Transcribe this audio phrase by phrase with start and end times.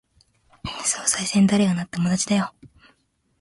[0.83, 2.55] 総裁選、誰がなっても同じだよ。